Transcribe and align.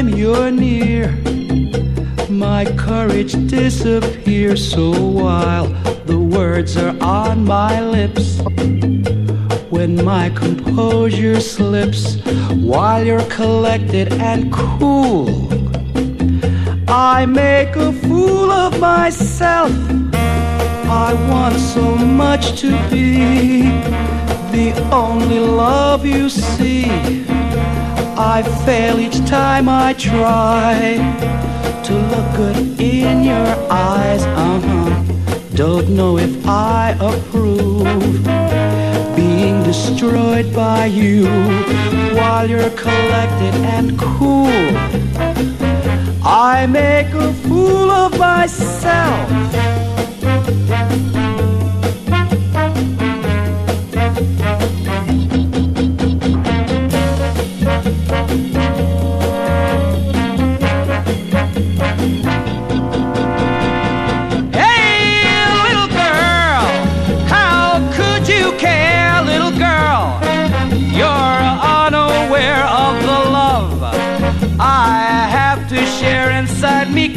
Time 0.00 0.08
you're 0.16 0.50
near, 0.50 1.10
my 2.30 2.64
courage 2.76 3.32
disappears. 3.48 4.72
So 4.72 4.92
while 4.92 5.66
the 6.06 6.18
words 6.18 6.76
are 6.78 6.96
on 7.02 7.44
my 7.44 7.82
lips, 7.82 8.40
when 9.68 10.02
my 10.02 10.30
composure 10.30 11.38
slips, 11.40 12.16
while 12.54 13.04
you're 13.04 13.28
collected 13.28 14.12
and 14.14 14.50
cool, 14.50 15.28
I 16.88 17.26
make 17.26 17.76
a 17.76 17.92
fool 17.92 18.50
of 18.50 18.80
myself. 18.80 19.72
I 21.04 21.12
want 21.28 21.56
so 21.56 21.94
much 21.94 22.58
to 22.62 22.70
be 22.88 23.68
the 24.56 24.72
only 24.92 25.40
love 25.40 26.06
you 26.06 26.30
see. 26.30 27.29
I 28.22 28.42
fail 28.66 29.00
each 29.00 29.18
time 29.26 29.66
I 29.66 29.94
try 29.94 30.98
to 31.84 31.92
look 32.12 32.36
good 32.36 32.78
in 32.78 33.24
your 33.24 33.50
eyes. 33.70 34.22
Uh 34.26 34.60
huh. 34.60 34.90
Don't 35.54 35.88
know 35.88 36.18
if 36.18 36.46
I 36.46 36.94
approve 37.00 38.22
being 39.16 39.62
destroyed 39.62 40.54
by 40.54 40.84
you 40.84 41.24
while 42.14 42.46
you're 42.48 42.74
collected 42.86 43.54
and 43.76 43.98
cool. 43.98 44.52
I 46.22 46.66
make 46.66 47.14
a 47.14 47.32
fool 47.32 47.90
of 47.90 48.18
myself. 48.18 49.89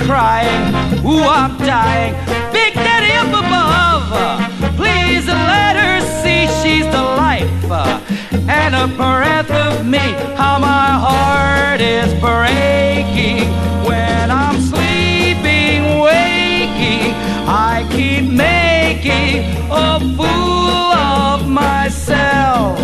Crying. 0.05 0.73
Ooh, 1.05 1.23
I'm 1.23 1.57
dying. 1.57 2.13
Big 2.51 2.73
Daddy 2.73 3.13
up 3.21 3.31
above. 3.43 4.75
Please 4.75 5.25
let 5.27 5.75
her 5.75 6.01
see 6.21 6.47
she's 6.61 6.85
the 6.85 7.01
life. 7.01 7.49
And 8.49 8.75
a 8.75 8.87
breath 8.87 9.49
of 9.51 9.85
me, 9.85 10.05
how 10.35 10.59
my 10.59 10.89
heart 11.05 11.81
is 11.81 12.13
breaking. 12.19 13.47
When 13.87 14.29
I'm 14.29 14.59
sleeping, 14.59 15.99
waking, 15.99 17.13
I 17.47 17.87
keep 17.91 18.29
making 18.29 19.45
a 19.71 19.99
fool 20.17 20.93
of 20.93 21.47
myself. 21.47 22.79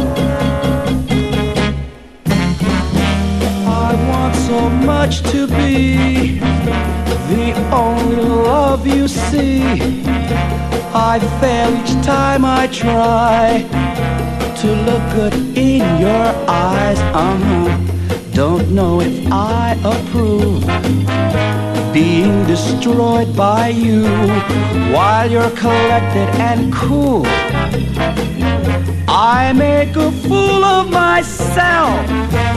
I 3.68 3.96
want 4.10 4.36
so 4.36 4.70
much 4.70 5.22
to 5.32 5.48
be 5.48 6.40
the 7.30 7.54
only 7.72 8.16
love 8.16 8.88
you 8.88 9.08
see. 9.08 9.62
I 10.94 11.20
fail 11.40 11.70
each 11.80 11.94
time 12.04 12.44
I 12.44 12.66
try 12.68 13.66
to 14.62 14.68
look 14.88 15.04
good 15.14 15.36
in 15.56 15.84
your 16.02 16.28
eyes. 16.48 17.00
Uh-huh. 17.14 17.78
Don't 18.34 18.72
know 18.72 19.00
if 19.02 19.32
I 19.32 19.78
approve 19.94 20.66
being 21.94 22.46
destroyed 22.48 23.36
by 23.36 23.68
you 23.68 24.04
while 24.94 25.30
you're 25.30 25.52
collected 25.52 26.30
and 26.50 26.74
cool. 26.74 27.24
I 29.08 29.54
make 29.56 29.96
a 29.96 30.12
fool 30.12 30.64
of 30.64 30.90
myself. 30.90 32.49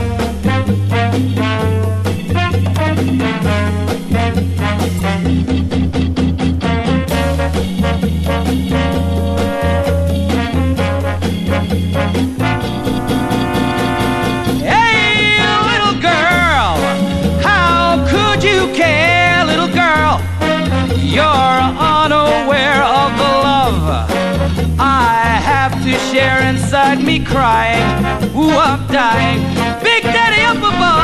Inside 26.73 27.03
me 27.03 27.19
crying. 27.23 27.83
Ooh, 28.35 28.49
I'm 28.49 28.87
dying. 28.87 29.39
Big 29.83 30.03
Daddy 30.03 30.41
up 30.41 30.57
above, 30.57 31.02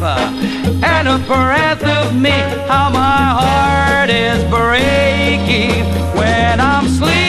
And 0.00 1.08
a 1.08 1.18
breath 1.26 1.82
of 1.84 2.14
me, 2.14 2.30
how 2.68 2.90
my 2.90 3.24
heart 3.40 4.10
is 4.10 4.42
breaking. 4.44 5.84
When 6.16 6.60
I'm 6.60 6.88
sleeping, 6.88 7.21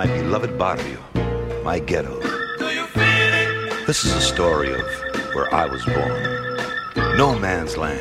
my 0.00 0.06
beloved 0.06 0.56
barrio, 0.56 0.98
my 1.62 1.78
ghetto. 1.78 2.18
This 3.86 4.02
is 4.02 4.14
a 4.14 4.20
story 4.22 4.72
of 4.72 4.80
where 5.34 5.54
I 5.54 5.66
was 5.66 5.84
born. 5.84 7.18
No 7.18 7.38
man's 7.38 7.76
land 7.76 8.00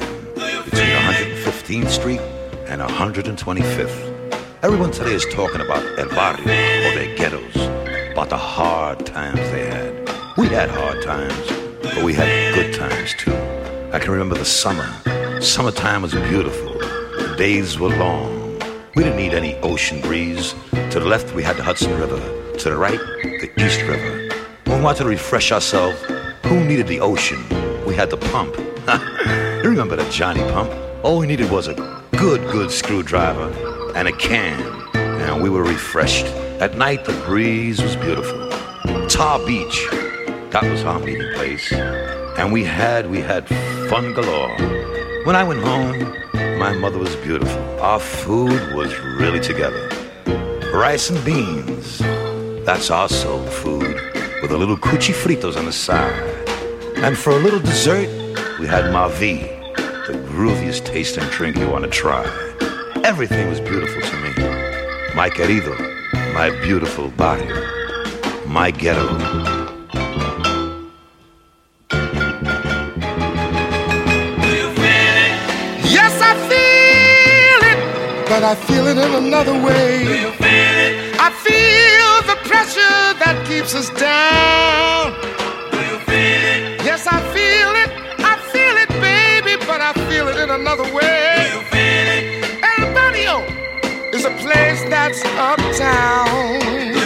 between 0.64 0.92
115th 0.96 1.90
Street 1.90 2.22
and 2.70 2.82
125th. 2.82 4.34
Everyone 4.64 4.92
today 4.92 5.14
is 5.14 5.26
talking 5.34 5.60
about 5.60 5.84
El 6.00 6.08
Barrio 6.08 6.44
or 6.44 6.96
their 6.96 7.18
ghettos, 7.18 7.58
about 8.14 8.30
the 8.30 8.38
hard 8.38 9.06
times 9.06 9.42
they 9.52 9.66
had. 9.68 9.94
We 10.38 10.48
had 10.48 10.70
hard 10.70 11.04
times, 11.04 11.48
but 11.84 12.02
we 12.02 12.14
had 12.14 12.56
good 12.56 12.74
times 12.74 13.14
too. 13.16 13.36
I 13.92 14.00
can 14.00 14.12
remember 14.12 14.38
the 14.38 14.46
summer. 14.46 14.90
Summertime 15.42 16.04
was 16.04 16.14
beautiful. 16.14 16.76
The 16.76 17.36
days 17.38 17.78
were 17.78 17.90
long. 17.90 18.39
We 18.96 19.04
didn't 19.04 19.18
need 19.18 19.34
any 19.34 19.56
ocean 19.58 20.02
breeze. 20.02 20.56
To 20.72 21.00
the 21.00 21.06
left, 21.06 21.36
we 21.36 21.44
had 21.44 21.58
the 21.58 21.64
Hudson 21.64 21.98
River. 22.00 22.18
To 22.58 22.70
the 22.70 22.76
right, 22.76 23.00
the 23.00 23.52
East 23.64 23.82
River. 23.84 24.30
When 24.66 24.80
we 24.80 24.84
wanted 24.84 25.04
to 25.04 25.10
refresh 25.10 25.52
ourselves, 25.52 26.02
who 26.46 26.66
needed 26.66 26.88
the 26.88 27.00
ocean? 27.00 27.38
We 27.86 27.94
had 27.94 28.10
the 28.10 28.18
pump. 28.18 28.58
you 29.64 29.70
remember 29.70 29.96
the 29.96 30.10
Johnny 30.10 30.42
pump? 30.52 30.74
All 31.04 31.20
we 31.20 31.28
needed 31.28 31.52
was 31.52 31.68
a 31.68 31.76
good, 32.18 32.42
good 32.52 32.72
screwdriver 32.72 33.54
and 33.96 34.08
a 34.08 34.12
can, 34.12 34.60
and 34.96 35.44
we 35.44 35.50
were 35.52 35.64
refreshed. 35.64 36.26
At 36.60 36.76
night, 36.76 37.06
the 37.06 37.14
breeze 37.26 37.82
was 37.82 37.96
beautiful. 37.96 38.50
Tar 39.08 39.40
Beach, 39.46 39.88
that 40.50 40.64
was 40.64 40.84
our 40.84 41.00
meeting 41.00 41.32
place. 41.36 41.72
And 41.72 42.52
we 42.52 42.64
had, 42.64 43.10
we 43.10 43.20
had 43.20 43.48
fun 43.88 44.14
galore. 44.14 44.56
When 45.26 45.36
I 45.36 45.44
went 45.44 45.62
home, 45.62 46.16
my 46.60 46.74
mother 46.74 46.98
was 46.98 47.16
beautiful. 47.18 47.62
Our 47.80 48.00
food 48.00 48.74
was 48.74 48.98
really 49.20 49.40
together. 49.40 49.90
Rice 50.74 51.10
and 51.10 51.24
beans, 51.26 52.00
that's 52.66 52.92
our 52.92 53.10
soul 53.10 53.46
food, 53.48 53.96
with 54.42 54.52
a 54.52 54.58
little 54.58 54.78
cuchifritos 54.78 55.58
on 55.58 55.66
the 55.66 55.72
side. 55.72 56.14
And 56.98 57.18
for 57.18 57.32
a 57.32 57.40
little 57.40 57.60
dessert, 57.60 58.10
we 58.60 58.68
had 58.68 58.86
Mavi, 58.86 59.48
the 60.08 60.14
grooviest 60.30 60.86
tasting 60.86 61.24
drink 61.30 61.58
you 61.58 61.70
want 61.70 61.86
to 61.86 61.90
try. 61.90 62.24
Everything 63.04 63.48
was 63.50 63.60
beautiful 63.62 64.02
to 64.02 64.16
me. 64.18 64.30
My 65.16 65.30
querido, 65.30 65.76
my 66.34 66.50
beautiful 66.62 67.10
barrio, 67.12 67.56
my 68.46 68.72
ghetto. 68.72 69.69
But 78.40 78.48
I 78.48 78.56
feel 78.56 78.88
it 78.88 78.98
in 78.98 79.26
another 79.26 79.52
way. 79.52 80.06
Do 80.06 80.16
you 80.16 80.32
feel 80.32 80.76
it? 80.86 80.94
I 81.20 81.30
feel 81.48 82.12
the 82.32 82.40
pressure 82.48 83.02
that 83.22 83.36
keeps 83.46 83.76
us 83.76 83.90
down. 84.00 85.12
Do 85.72 85.80
you 85.92 86.00
feel 86.08 86.44
it? 86.54 86.86
Yes, 86.86 87.06
I 87.06 87.20
feel 87.36 87.72
it. 87.84 87.92
I 88.32 88.36
feel 88.54 88.76
it, 88.84 88.90
baby, 89.04 89.58
but 89.68 89.82
I 89.82 89.92
feel 90.08 90.30
it 90.30 90.38
in 90.38 90.52
another 90.52 90.88
way. 90.96 91.50
Do 91.50 91.58
you 91.58 91.64
feel 91.74 92.08
it? 92.16 92.24
El 92.64 92.94
Barrio 92.94 93.44
is 94.16 94.24
a 94.24 94.32
place 94.44 94.84
that's 94.88 95.22
uptown. 95.36 96.99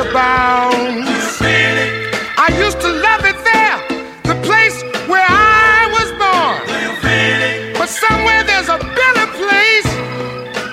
Abounds. 0.00 1.36
I 2.44 2.48
used 2.64 2.80
to 2.80 2.90
love 3.06 3.22
it 3.30 3.38
there, 3.50 3.76
the 4.30 4.36
place 4.48 4.76
where 5.10 5.26
I 5.28 5.88
was 5.96 6.08
born. 6.22 6.60
But 7.78 7.88
somewhere 7.88 8.42
there's 8.44 8.68
a 8.68 8.78
better 8.78 9.26
place. 9.40 9.90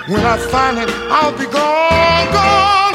When 0.07 0.23
I 0.23 0.37
find 0.51 0.77
it, 0.77 0.89
I'll 1.11 1.37
be 1.37 1.45
gone, 1.45 2.27
gone, 2.31 2.86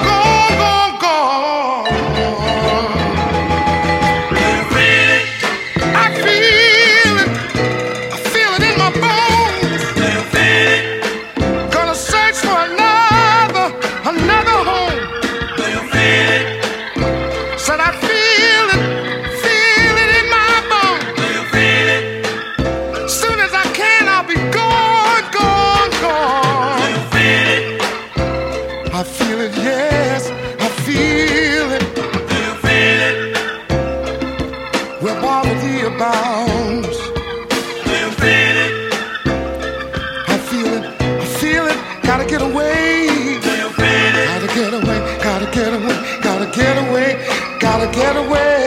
get 46.62 46.78
away, 46.88 47.10
gotta 47.58 47.88
get 47.90 48.16
away. 48.16 48.61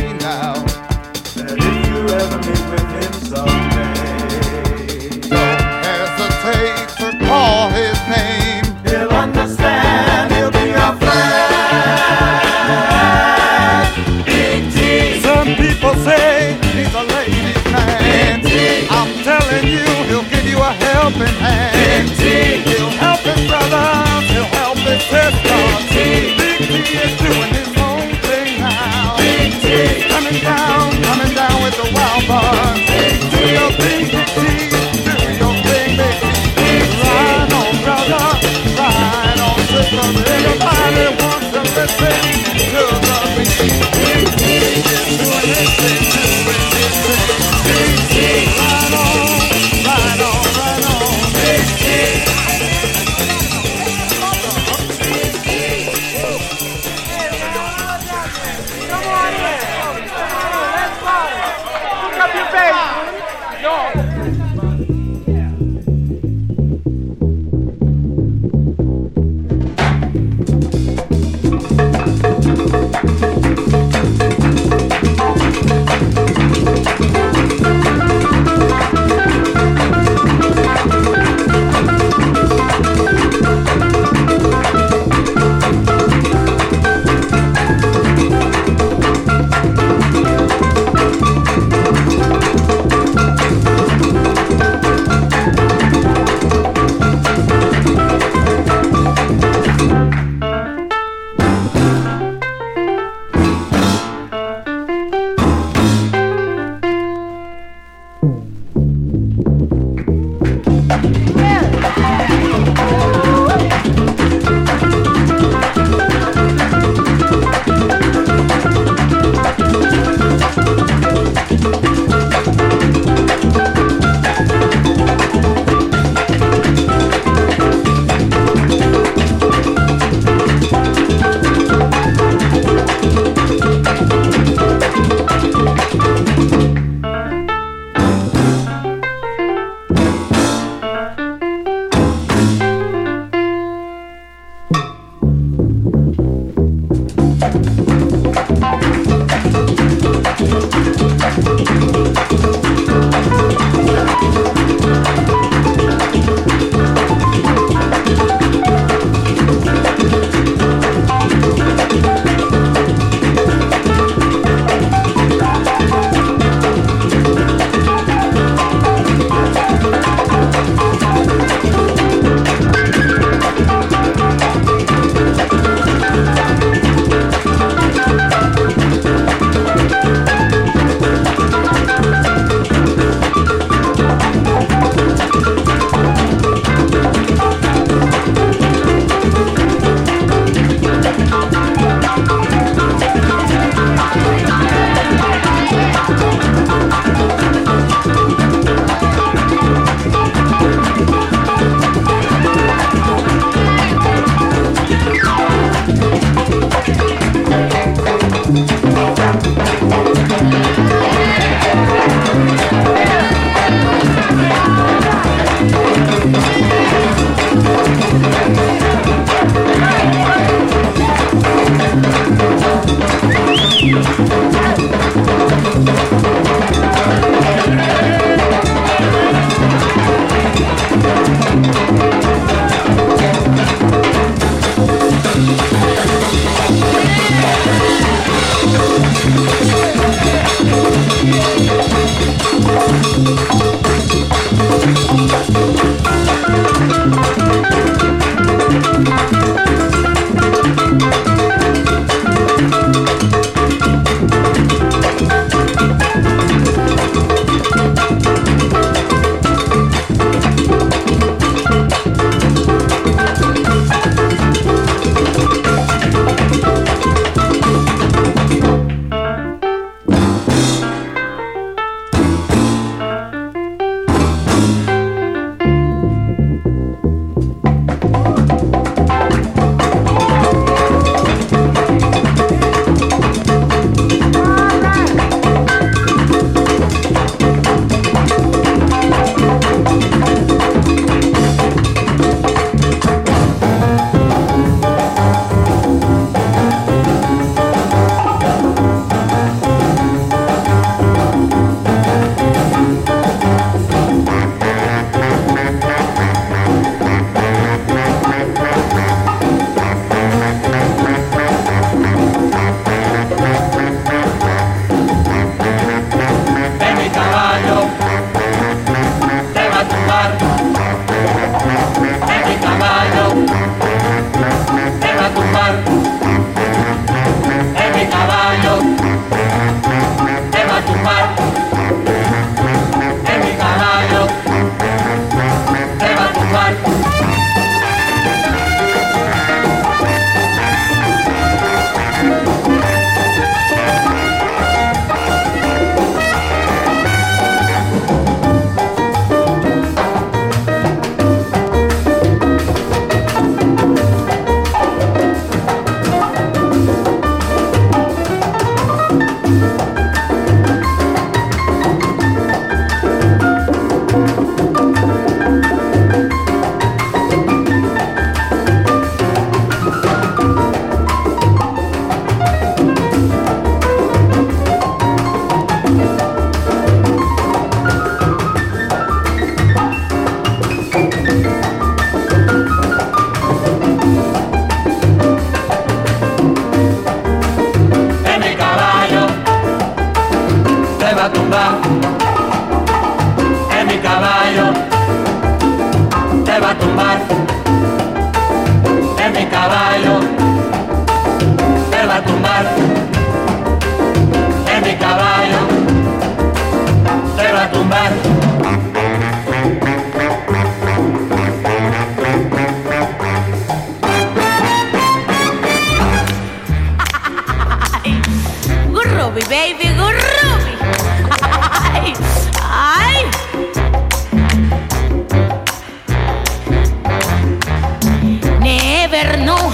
Right 0.00 0.24
on, 0.24 0.64
right 1.36 1.60
on, 2.22 2.40
right 2.90 3.38
on. 3.38 3.99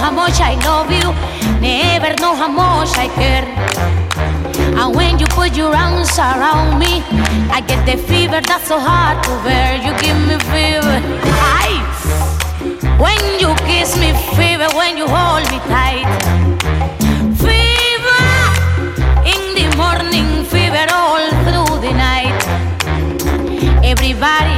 how 0.07 0.13
much 0.13 0.39
I 0.39 0.55
love 0.63 0.89
you, 0.89 1.09
never 1.59 2.15
know 2.21 2.33
how 2.33 2.47
much 2.47 2.95
I 2.95 3.07
care. 3.19 3.43
And 4.79 4.95
when 4.95 5.19
you 5.19 5.27
put 5.27 5.53
your 5.53 5.75
arms 5.75 6.17
around 6.17 6.79
me, 6.79 7.03
I 7.51 7.59
get 7.59 7.85
the 7.85 7.97
fever 8.07 8.39
that's 8.39 8.69
so 8.69 8.79
hard 8.79 9.21
to 9.25 9.31
bear. 9.43 9.75
You 9.85 9.91
give 9.99 10.19
me 10.29 10.37
fever. 10.47 10.97
Aye. 11.59 11.79
When 13.03 13.19
you 13.41 13.51
kiss 13.67 13.99
me, 13.99 14.15
fever, 14.37 14.69
when 14.79 14.95
you 14.95 15.07
hold 15.09 15.43
me 15.51 15.59
tight. 15.67 16.07
Fever 17.43 18.27
in 19.33 19.41
the 19.59 19.67
morning, 19.75 20.45
fever 20.45 20.87
all 20.99 21.25
through 21.43 21.81
the 21.85 21.91
night. 21.91 22.39
Everybody 23.83 24.57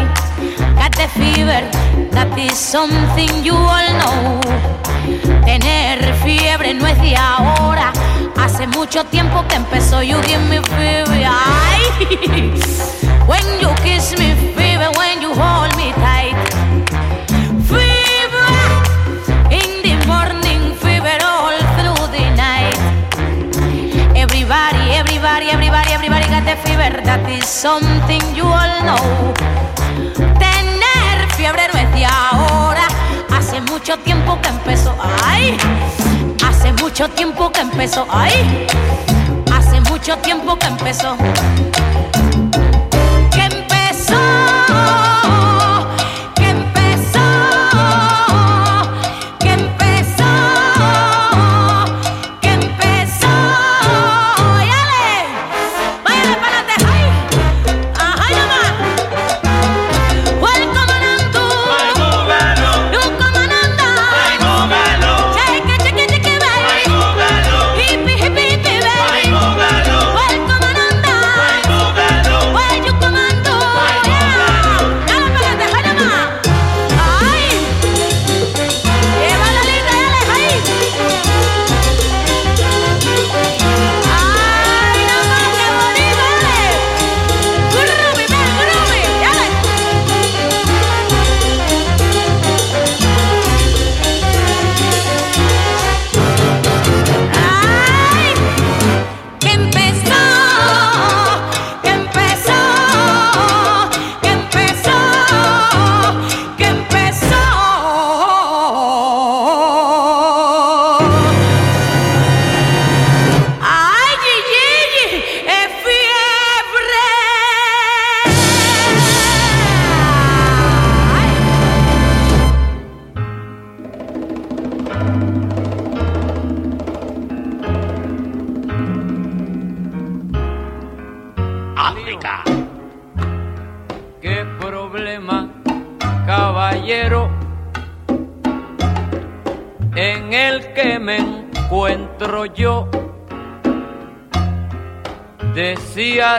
got 0.77 0.93
the 0.93 1.07
fever. 1.17 1.88
That 2.11 2.37
is 2.37 2.57
something 2.57 3.43
you 3.43 3.55
all 3.55 3.89
know. 3.99 4.41
Tener 5.45 6.13
fiebre 6.23 6.73
no 6.73 6.87
es 6.87 6.99
de 7.01 7.15
ahora. 7.15 7.91
Hace 8.37 8.67
mucho 8.67 9.03
tiempo 9.05 9.45
que 9.47 9.55
empezó 9.55 10.01
You 10.01 10.21
Give 10.23 10.43
Me 10.49 10.61
Fever. 10.61 11.23
Ay. 11.25 11.81
When 13.27 13.45
you 13.61 13.69
kiss 13.83 14.17
me, 14.17 14.33
fever, 14.55 14.89
when 14.97 15.21
you 15.21 15.33
hold 15.33 15.75
me 15.77 15.91
tight. 15.93 16.35
Fever 17.67 18.51
in 19.51 19.83
the 19.83 19.95
morning, 20.07 20.73
fever 20.75 21.17
all 21.23 21.57
through 21.77 22.07
the 22.11 22.25
night. 22.35 22.77
Everybody, 24.15 24.91
everybody, 24.91 25.49
everybody, 25.49 25.91
everybody 25.91 26.25
got 26.25 26.45
the 26.45 26.55
fever. 26.63 27.01
That 27.03 27.29
is 27.29 27.45
something 27.45 28.21
you 28.35 28.45
all 28.45 28.83
know. 28.83 29.33
Hace 33.79 33.93
mucho 33.93 34.03
tiempo 34.03 34.41
que 34.41 34.49
empezó. 34.49 34.95
Ay, 35.23 35.57
hace 36.45 36.73
mucho 36.73 37.07
tiempo 37.11 37.49
que 37.49 37.61
empezó. 37.61 38.05
Ay, 38.11 38.67
hace 39.53 39.79
mucho 39.79 40.17
tiempo 40.17 40.57
que 40.59 40.67
empezó. 40.67 41.15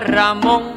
Ramón 0.00 0.69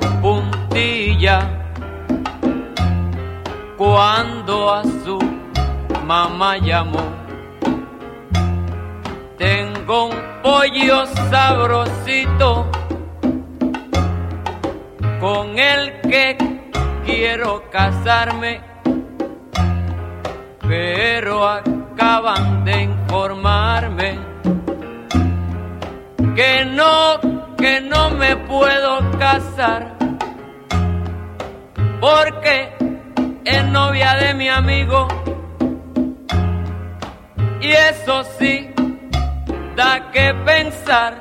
pensar. 40.46 41.20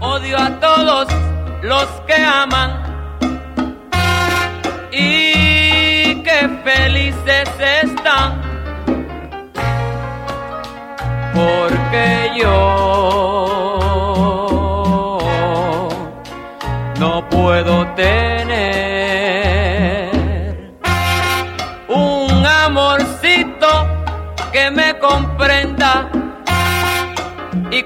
Odio 0.00 0.38
a 0.38 0.50
todos 0.60 1.08
los 1.62 1.86
que 2.06 2.14
aman 2.14 2.70
y 4.92 6.22
que 6.22 6.48
felices 6.64 7.48
están 7.82 8.40
porque 11.34 12.32
yo 12.38 12.56
no 16.98 17.28
puedo 17.28 17.86
tener 17.94 18.95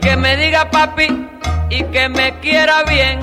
que 0.00 0.16
me 0.16 0.36
diga 0.36 0.70
papi 0.70 1.28
y 1.70 1.84
que 1.84 2.08
me 2.08 2.38
quiera 2.40 2.82
bien 2.84 3.20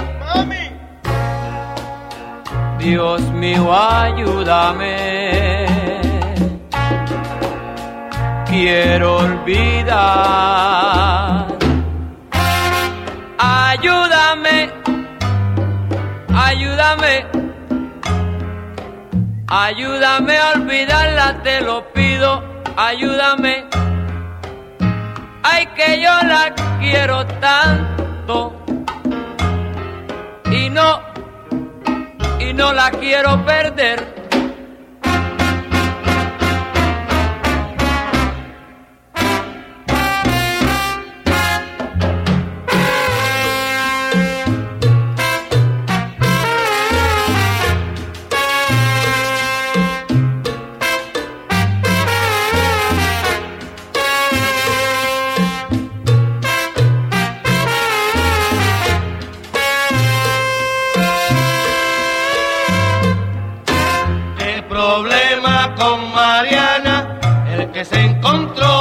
Dios 2.87 3.21
mío, 3.31 3.73
ayúdame. 3.73 5.65
Quiero 8.45 9.17
olvidar. 9.17 9.97
Ayúdame, 13.39 14.71
ayúdame, 16.33 17.25
ayúdame 19.47 20.37
a 20.37 20.51
olvidarla, 20.55 21.43
te 21.43 21.61
lo 21.61 21.91
pido, 21.93 22.43
ayúdame. 22.77 23.65
Ay, 25.49 25.65
que 25.77 26.01
yo 26.01 26.11
la 26.23 26.53
quiero 26.79 27.25
tanto 27.39 28.53
y 30.51 30.69
no 30.69 31.01
y 32.39 32.53
no 32.53 32.73
la 32.73 32.91
quiero 32.91 33.45
perder. 33.45 34.16
que 67.77 67.85
se 67.85 68.01
encontró 68.05 68.76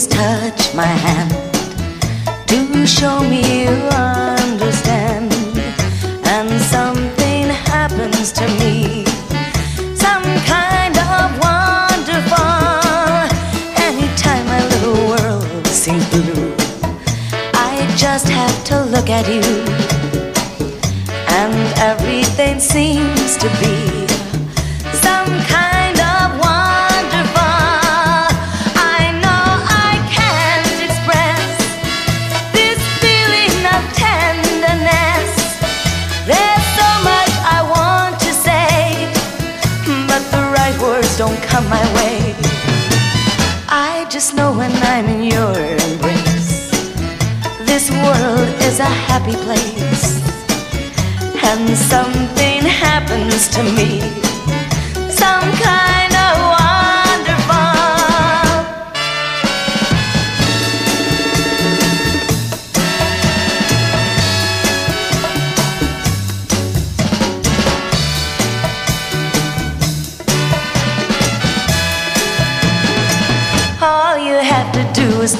is 0.00 0.06
touch 0.06 0.74
my 0.74 0.92
hand 1.06 1.30
to 2.48 2.86
show 2.86 3.20
me 3.20 3.64
you 3.64 3.74
understand. 4.16 5.30
And 6.34 6.50
something 6.74 7.44
happens 7.72 8.32
to 8.32 8.46
me, 8.60 9.04
some 10.04 10.24
kind 10.54 10.96
of 11.12 11.26
wonderful. 11.48 12.52
Anytime 13.88 14.44
my 14.54 14.62
little 14.72 15.00
world 15.10 15.66
seems 15.66 16.06
blue, 16.10 16.54
I 17.68 17.72
just 17.96 18.28
have 18.28 18.56
to 18.70 18.76
look 18.94 19.10
at 19.10 19.26
you, 19.28 19.44
and 21.40 21.54
everything 21.90 22.58
seems 22.60 23.36
to 23.36 23.48
be 23.60 23.79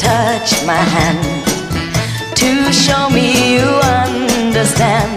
touch 0.01 0.65
my 0.65 0.83
hand 0.97 1.45
to 2.35 2.73
show 2.73 3.11
me 3.11 3.55
you 3.55 3.69
understand. 4.01 5.13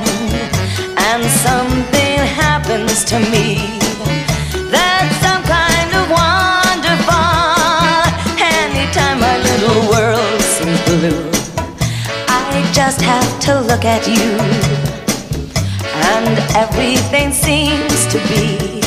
And 1.07 1.23
something 1.47 2.17
happens 2.43 3.05
to 3.05 3.17
me 3.31 3.79
that's 4.73 5.15
some 5.23 5.43
kind 5.43 5.91
of 5.99 6.05
wonderful. 6.11 7.31
Anytime 8.59 9.21
my 9.21 9.38
little 9.49 9.81
world 9.89 10.41
seems 10.41 10.81
blue, 10.89 11.31
I 12.27 12.69
just 12.73 12.99
have 13.01 13.39
to 13.47 13.61
look 13.61 13.86
at 13.86 14.05
you, 14.05 14.31
and 16.11 16.36
everything 16.63 17.31
seems 17.31 18.05
to 18.07 18.19
be 18.27 18.82